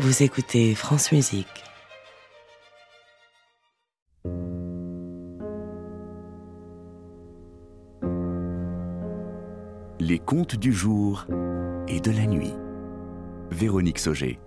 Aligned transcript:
Vous 0.00 0.22
écoutez 0.22 0.76
France 0.76 1.10
Musique. 1.10 1.64
Les 9.98 10.20
contes 10.20 10.54
du 10.54 10.72
jour 10.72 11.26
et 11.88 11.98
de 11.98 12.12
la 12.12 12.26
nuit. 12.26 12.54
Véronique 13.50 13.98
Sauger. 13.98 14.38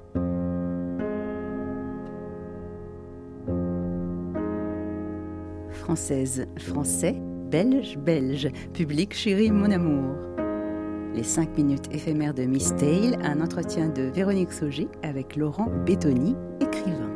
Française, 5.72 6.48
français, 6.60 7.18
belge, 7.52 7.98
belge, 7.98 8.50
public 8.74 9.14
chéri, 9.14 9.52
mon 9.52 9.70
amour. 9.70 10.16
Les 11.14 11.24
5 11.24 11.58
minutes 11.58 11.94
éphémères 11.94 12.34
de 12.34 12.44
Miss 12.44 12.74
Tale, 12.78 13.18
un 13.22 13.42
entretien 13.42 13.90
de 13.90 14.04
Véronique 14.04 14.54
Sauger 14.54 14.88
avec 15.04 15.36
Laurent 15.36 15.68
Bétoni, 15.86 16.36
écrivain. 16.62 17.10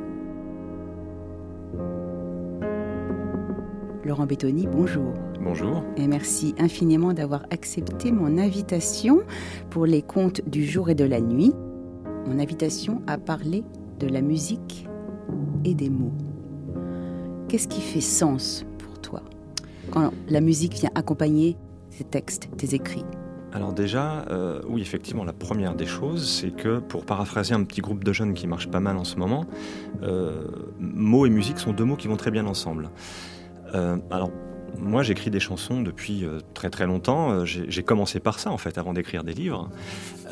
Laurent 4.03 4.25
Bétoni, 4.25 4.67
bonjour. 4.67 5.13
Bonjour. 5.41 5.81
Et 5.95 6.07
merci 6.07 6.53
infiniment 6.59 7.13
d'avoir 7.13 7.43
accepté 7.51 8.11
mon 8.11 8.37
invitation 8.37 9.21
pour 9.69 9.85
les 9.85 10.01
contes 10.01 10.41
du 10.45 10.65
jour 10.65 10.89
et 10.89 10.95
de 10.95 11.05
la 11.05 11.21
nuit. 11.21 11.53
Mon 12.27 12.39
invitation 12.39 13.01
à 13.07 13.17
parler 13.17 13.63
de 13.99 14.07
la 14.07 14.21
musique 14.21 14.89
et 15.63 15.73
des 15.73 15.89
mots. 15.89 16.13
Qu'est-ce 17.47 17.69
qui 17.69 17.81
fait 17.81 18.01
sens 18.01 18.65
pour 18.77 18.99
toi 18.99 19.21
quand 19.89 20.11
la 20.27 20.41
musique 20.41 20.73
vient 20.73 20.91
accompagner 20.95 21.55
tes 21.97 22.03
textes, 22.03 22.49
tes 22.57 22.75
écrits? 22.75 23.05
Alors 23.55 23.71
déjà, 23.71 24.25
euh, 24.31 24.59
oui, 24.67 24.81
effectivement, 24.81 25.23
la 25.23 25.31
première 25.31 25.75
des 25.75 25.85
choses, 25.85 26.29
c'est 26.29 26.51
que, 26.51 26.79
pour 26.79 27.05
paraphraser 27.05 27.53
un 27.53 27.63
petit 27.63 27.79
groupe 27.79 28.03
de 28.03 28.11
jeunes 28.11 28.33
qui 28.33 28.47
marche 28.47 28.67
pas 28.67 28.81
mal 28.81 28.97
en 28.97 29.05
ce 29.05 29.15
moment, 29.15 29.45
euh, 30.03 30.43
mots 30.77 31.25
et 31.25 31.29
musique 31.29 31.57
sont 31.57 31.71
deux 31.71 31.85
mots 31.85 31.95
qui 31.95 32.09
vont 32.09 32.17
très 32.17 32.31
bien 32.31 32.47
ensemble. 32.47 32.89
Euh, 33.73 33.95
alors, 34.11 34.29
moi, 34.77 35.03
j'écris 35.03 35.29
des 35.29 35.39
chansons 35.39 35.81
depuis 35.81 36.25
très 36.53 36.69
très 36.69 36.85
longtemps. 36.85 37.45
J'ai 37.45 37.83
commencé 37.83 38.19
par 38.19 38.39
ça, 38.39 38.51
en 38.51 38.57
fait, 38.57 38.77
avant 38.77 38.91
d'écrire 38.91 39.23
des 39.23 39.33
livres. 39.33 39.69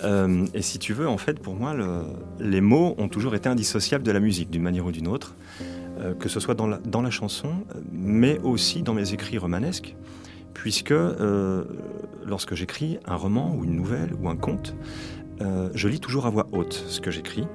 et 0.04 0.62
si 0.62 0.80
tu 0.80 0.92
veux, 0.92 1.08
en 1.08 1.18
fait, 1.18 1.40
pour 1.40 1.56
moi, 1.56 1.74
les 2.42 2.60
mots 2.60 2.94
ont 2.98 3.08
toujours 3.08 3.36
été 3.36 3.48
indissociables 3.48 4.04
de 4.04 4.12
la 4.12 4.20
musique, 4.20 4.50
d'une 4.50 4.64
manière 4.64 4.86
ou 4.86 4.92
d'une 4.92 5.08
autre, 5.08 5.38
que 6.20 6.28
ce 6.28 6.42
soit 6.42 6.56
dans 6.56 6.68
la, 6.68 6.78
dans 6.80 7.02
la, 7.02 7.10
chanson, 7.10 7.54
mais 7.94 8.38
aussi 8.44 8.84
dans 8.84 8.94
mes 8.94 9.14
écrits 9.14 9.38
romanesques 9.38 9.96
puisque 10.54 10.92
euh, 10.92 11.64
lorsque 12.26 12.56
j'écris 12.56 13.00
un 13.06 13.16
roman 13.16 13.56
ou 13.56 13.64
une 13.64 13.76
nouvelle 13.76 14.12
ou 14.22 14.30
un 14.30 14.36
conte, 14.36 14.76
euh, 15.42 15.70
je 15.74 15.88
lis 15.88 16.00
toujours 16.00 16.26
à 16.26 16.30
voix 16.30 16.48
haute 16.52 16.74
ce 16.74 17.02
que 17.02 17.12
j'écris 17.12 17.48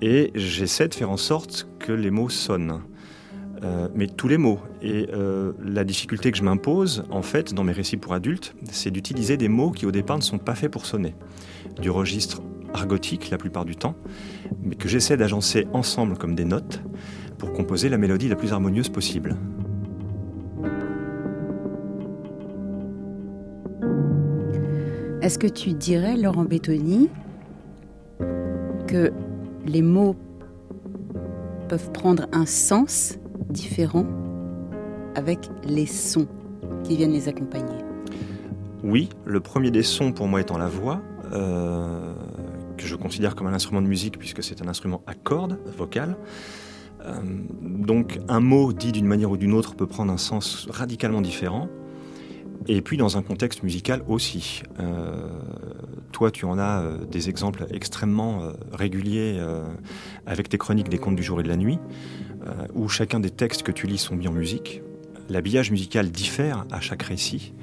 et 0.00 0.30
j'essaie 0.34 0.88
de 0.88 0.94
faire 0.94 1.10
en 1.10 1.16
sorte 1.16 1.68
que 1.78 1.92
les 1.92 2.10
mots 2.10 2.28
sonnent. 2.28 2.80
Euh, 3.62 3.88
mais 3.94 4.08
tous 4.08 4.26
les 4.26 4.38
mots. 4.38 4.58
Et 4.82 5.08
la 5.64 5.84
difficulté 5.84 6.32
que 6.32 6.38
je 6.38 6.42
m'impose, 6.42 7.04
en 7.10 7.22
fait, 7.22 7.54
dans 7.54 7.62
mes 7.62 7.72
récits 7.72 7.96
pour 7.96 8.12
adultes, 8.12 8.56
c'est 8.72 8.90
d'utiliser 8.90 9.36
des 9.36 9.48
mots 9.48 9.70
qui 9.70 9.86
au 9.86 9.92
départ 9.92 10.16
ne 10.16 10.22
sont 10.22 10.38
pas 10.38 10.56
faits 10.56 10.72
pour 10.72 10.84
sonner. 10.84 11.14
Du 11.80 11.88
registre 11.88 12.42
argotique 12.74 13.30
la 13.30 13.38
plupart 13.38 13.64
du 13.64 13.76
temps, 13.76 13.94
mais 14.62 14.74
que 14.74 14.88
j'essaie 14.88 15.16
d'agencer 15.16 15.68
ensemble 15.72 16.16
comme 16.18 16.34
des 16.34 16.44
notes 16.44 16.80
pour 17.38 17.52
composer 17.52 17.88
la 17.88 17.98
mélodie 17.98 18.28
la 18.28 18.36
plus 18.36 18.52
harmonieuse 18.52 18.88
possible. 18.88 19.36
Est-ce 25.22 25.38
que 25.38 25.46
tu 25.46 25.72
dirais, 25.72 26.16
Laurent 26.16 26.42
Bétoni, 26.42 27.08
que 28.88 29.12
les 29.64 29.80
mots 29.80 30.16
peuvent 31.68 31.92
prendre 31.92 32.26
un 32.32 32.44
sens 32.44 33.20
différent 33.48 34.04
avec 35.14 35.48
les 35.62 35.86
sons 35.86 36.26
qui 36.82 36.96
viennent 36.96 37.12
les 37.12 37.28
accompagner? 37.28 37.84
Oui, 38.82 39.10
le 39.24 39.38
premier 39.38 39.70
des 39.70 39.84
sons 39.84 40.10
pour 40.10 40.26
moi 40.26 40.40
étant 40.40 40.58
la 40.58 40.66
voix, 40.66 41.00
euh, 41.32 42.14
que 42.76 42.84
je 42.84 42.96
considère 42.96 43.36
comme 43.36 43.46
un 43.46 43.54
instrument 43.54 43.80
de 43.80 43.86
musique 43.86 44.18
puisque 44.18 44.42
c'est 44.42 44.60
un 44.60 44.66
instrument 44.66 45.02
à 45.06 45.14
cordes 45.14 45.60
vocales. 45.78 46.16
Euh, 47.04 47.12
donc 47.60 48.18
un 48.28 48.40
mot 48.40 48.72
dit 48.72 48.90
d'une 48.90 49.06
manière 49.06 49.30
ou 49.30 49.36
d'une 49.36 49.52
autre 49.52 49.76
peut 49.76 49.86
prendre 49.86 50.12
un 50.12 50.18
sens 50.18 50.66
radicalement 50.68 51.20
différent. 51.20 51.68
Et 52.68 52.80
puis 52.80 52.96
dans 52.96 53.16
un 53.16 53.22
contexte 53.22 53.62
musical 53.62 54.02
aussi. 54.06 54.62
Euh, 54.80 55.28
toi, 56.12 56.30
tu 56.30 56.44
en 56.44 56.58
as 56.58 56.82
euh, 56.82 57.04
des 57.04 57.28
exemples 57.28 57.66
extrêmement 57.70 58.42
euh, 58.42 58.52
réguliers 58.72 59.40
avec 60.26 60.48
tes 60.48 60.58
chroniques 60.58 60.88
des 60.88 60.98
contes 60.98 61.16
du 61.16 61.22
jour 61.22 61.40
et 61.40 61.42
de 61.42 61.48
la 61.48 61.56
nuit, 61.56 61.78
où 62.74 62.88
chacun 62.88 63.20
des 63.20 63.30
textes 63.30 63.62
que 63.62 63.72
tu 63.72 63.86
lis 63.86 63.98
sont 63.98 64.16
mis 64.16 64.28
en 64.28 64.32
musique. 64.32 64.82
L'habillage 65.28 65.70
musical 65.70 66.10
diffère 66.10 66.66
à 66.70 66.80
chaque 66.80 67.02
récit. 67.02 67.54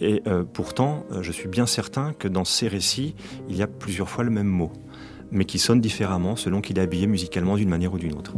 Et 0.00 0.22
pourtant, 0.52 1.04
je 1.20 1.32
suis 1.32 1.48
bien 1.48 1.66
certain 1.66 2.12
que 2.12 2.28
dans 2.28 2.44
ces 2.44 2.68
récits, 2.68 3.14
il 3.48 3.56
y 3.56 3.62
a 3.62 3.66
plusieurs 3.66 4.08
fois 4.08 4.24
le 4.24 4.30
même 4.30 4.46
mot, 4.46 4.72
mais 5.30 5.44
qui 5.44 5.58
sonne 5.58 5.80
différemment 5.80 6.36
selon 6.36 6.60
qu'il 6.60 6.78
est 6.78 6.82
habillé 6.82 7.06
musicalement 7.06 7.56
d'une 7.56 7.68
manière 7.68 7.92
ou 7.92 7.98
d'une 7.98 8.14
autre. 8.14 8.34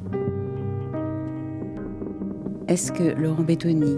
Est-ce 2.69 2.93
que 2.93 3.19
Laurent 3.19 3.43
Bétoni 3.43 3.97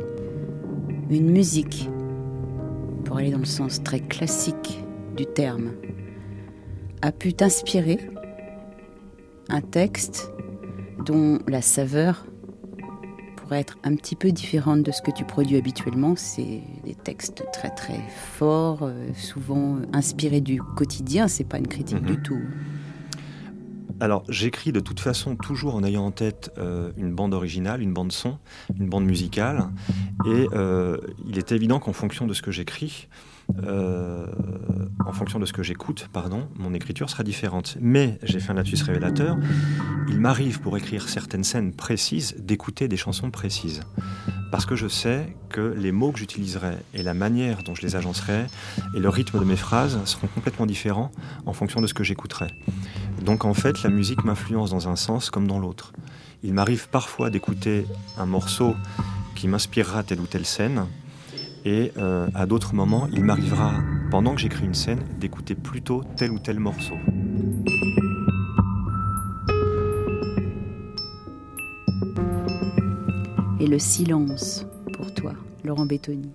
une 1.11 1.31
musique, 1.31 1.89
pour 3.05 3.19
aller 3.19 3.31
dans 3.31 3.39
le 3.39 3.45
sens 3.45 3.83
très 3.83 4.01
classique 4.01 4.85
du 5.17 5.27
terme, 5.27 5.73
a 7.03 7.13
pu 7.13 7.33
t'inspirer 7.33 7.99
un 9.49 9.61
texte 9.61 10.31
dont 11.05 11.39
la 11.49 11.63
saveur 11.63 12.27
pourrait 13.37 13.61
être 13.61 13.79
un 13.83 13.97
petit 13.97 14.15
peu 14.15 14.31
différente 14.31 14.83
de 14.83 14.93
ce 14.93 15.03
que 15.03 15.11
tu 15.11 15.25
produis 15.25 15.57
habituellement. 15.57 16.15
C'est 16.17 16.63
des 16.85 16.95
textes 16.95 17.45
très 17.53 17.71
très 17.71 17.99
forts, 18.37 18.83
euh, 18.83 19.09
souvent 19.15 19.79
inspirés 19.93 20.41
du 20.41 20.63
quotidien, 20.63 21.27
c'est 21.27 21.45
pas 21.45 21.59
une 21.59 21.67
critique 21.67 22.03
du 22.05 22.13
mhm. 22.13 22.23
tout. 22.23 22.41
Alors 24.01 24.25
j'écris 24.29 24.73
de 24.73 24.81
toute 24.81 25.01
façon 25.01 25.37
toujours 25.37 25.75
en 25.75 25.85
ayant 25.85 26.07
en 26.07 26.11
tête 26.11 26.51
euh, 26.59 26.91
une 26.97 27.15
bande 27.15 27.35
originale, 27.35 27.83
une 27.83 27.93
bande 27.93 28.13
son, 28.13 28.39
une 28.79 28.89
bande 28.89 29.05
musicale. 29.05 29.69
Et 30.27 30.49
euh, 30.53 30.97
il 31.29 31.39
est 31.39 31.53
évident 31.53 31.79
qu'en 31.79 31.93
fonction 31.93 32.27
de 32.27 32.33
ce 32.33 32.41
que 32.41 32.51
j'écris, 32.51 33.09
euh, 33.65 34.27
en 35.05 35.13
fonction 35.13 35.39
de 35.39 35.47
ce 35.47 35.53
que 35.53 35.63
j'écoute, 35.63 36.09
pardon, 36.13 36.49
mon 36.57 36.73
écriture 36.73 37.11
sera 37.11 37.23
différente. 37.23 37.77
Mais 37.81 38.19
j'ai 38.23 38.41
fait 38.41 38.53
un 38.53 38.55
lapsus 38.55 38.83
révélateur. 38.83 39.37
Il 40.09 40.21
m'arrive 40.21 40.61
pour 40.61 40.77
écrire 40.77 41.09
certaines 41.09 41.45
scènes 41.45 41.73
précises 41.73 42.37
d'écouter 42.39 42.89
des 42.89 42.97
chansons 42.97 43.31
précises. 43.31 43.81
Parce 44.51 44.67
que 44.67 44.75
je 44.75 44.89
sais 44.89 45.37
que 45.49 45.61
les 45.61 45.93
mots 45.93 46.11
que 46.11 46.19
j'utiliserai 46.19 46.75
et 46.95 47.03
la 47.03 47.15
manière 47.15 47.63
dont 47.63 47.75
je 47.75 47.83
les 47.83 47.95
agencerai 47.95 48.47
et 48.95 48.99
le 48.99 49.09
rythme 49.09 49.39
de 49.39 49.45
mes 49.45 49.57
phrases 49.57 49.99
seront 50.05 50.27
complètement 50.27 50.67
différents 50.67 51.13
en 51.47 51.53
fonction 51.53 51.81
de 51.81 51.87
ce 51.87 51.95
que 51.95 52.03
j'écouterai. 52.03 52.49
Donc 53.25 53.45
en 53.45 53.55
fait, 53.55 53.83
la 53.83 53.91
musique 53.91 54.25
m'influence 54.25 54.71
dans 54.71 54.89
un 54.89 54.97
sens 54.97 55.31
comme 55.31 55.47
dans 55.47 55.59
l'autre. 55.59 55.93
Il 56.43 56.55
m'arrive 56.55 56.89
parfois 56.89 57.31
d'écouter 57.31 57.87
un 58.19 58.27
morceau 58.27 58.75
qui 59.35 59.47
m'inspirera 59.47 60.03
telle 60.03 60.21
ou 60.21 60.27
telle 60.27 60.47
scène, 60.47 60.87
et 61.65 61.93
euh, 61.99 62.27
à 62.35 62.47
d'autres 62.47 62.75
moments, 62.75 63.09
il 63.13 63.25
m'arrivera, 63.25 63.75
pendant 64.11 64.35
que 64.35 64.41
j'écris 64.41 64.65
une 64.65 64.75
scène, 64.75 65.01
d'écouter 65.19 65.55
plutôt 65.55 66.03
tel 66.17 66.31
ou 66.31 66.39
tel 66.39 66.59
morceau. 66.59 66.95
Et 73.61 73.67
le 73.67 73.79
silence, 73.79 74.65
pour 74.95 75.13
toi, 75.13 75.35
Laurent 75.65 75.85
Bétoni 75.85 76.33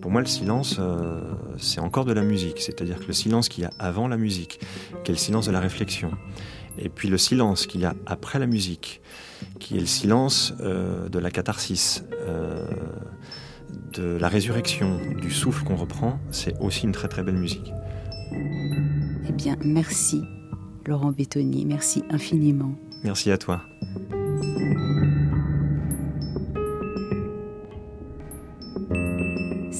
pour 0.00 0.10
moi, 0.10 0.20
le 0.20 0.26
silence, 0.26 0.76
euh, 0.78 1.20
c'est 1.58 1.80
encore 1.80 2.04
de 2.04 2.12
la 2.12 2.22
musique. 2.22 2.60
C'est-à-dire 2.60 2.98
que 2.98 3.06
le 3.06 3.12
silence 3.12 3.48
qu'il 3.48 3.64
y 3.64 3.66
a 3.66 3.70
avant 3.78 4.08
la 4.08 4.16
musique, 4.16 4.60
qui 5.04 5.10
est 5.10 5.14
le 5.14 5.18
silence 5.18 5.46
de 5.46 5.52
la 5.52 5.60
réflexion, 5.60 6.10
et 6.78 6.88
puis 6.88 7.08
le 7.08 7.18
silence 7.18 7.66
qu'il 7.66 7.80
y 7.80 7.84
a 7.84 7.94
après 8.06 8.38
la 8.38 8.46
musique, 8.46 9.00
qui 9.60 9.76
est 9.76 9.80
le 9.80 9.86
silence 9.86 10.54
euh, 10.60 11.08
de 11.08 11.18
la 11.18 11.30
catharsis, 11.30 12.04
euh, 12.26 12.66
de 13.92 14.16
la 14.16 14.28
résurrection, 14.28 15.00
du 15.20 15.30
souffle 15.30 15.64
qu'on 15.64 15.76
reprend, 15.76 16.18
c'est 16.30 16.58
aussi 16.60 16.84
une 16.84 16.92
très 16.92 17.08
très 17.08 17.22
belle 17.22 17.36
musique. 17.36 17.72
Eh 19.28 19.32
bien, 19.32 19.56
merci 19.64 20.22
Laurent 20.86 21.12
Bétoni, 21.12 21.64
merci 21.64 22.04
infiniment. 22.10 22.74
Merci 23.02 23.30
à 23.30 23.38
toi. 23.38 23.62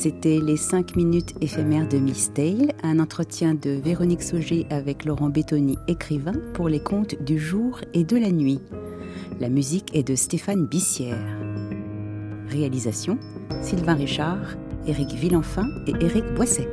C'était 0.04 0.38
les 0.38 0.58
5 0.58 0.96
minutes 0.96 1.32
éphémères 1.40 1.88
de 1.88 1.96
Miss 1.96 2.30
Tale, 2.34 2.74
un 2.82 2.98
entretien 2.98 3.54
de 3.54 3.70
Véronique 3.70 4.22
Sauger 4.22 4.66
avec 4.68 5.06
Laurent 5.06 5.30
Bétoni, 5.30 5.78
écrivain, 5.88 6.34
pour 6.52 6.68
les 6.68 6.78
contes 6.78 7.22
du 7.22 7.38
jour 7.38 7.80
et 7.94 8.04
de 8.04 8.18
la 8.18 8.30
nuit. 8.30 8.60
La 9.40 9.48
musique 9.48 9.96
est 9.96 10.06
de 10.06 10.14
Stéphane 10.14 10.66
Bissière. 10.66 11.24
Réalisation 12.48 13.18
Sylvain 13.62 13.94
Richard, 13.94 14.56
Éric 14.86 15.14
Villenfin 15.14 15.70
et 15.86 16.04
Éric 16.04 16.26
Boisset. 16.34 16.68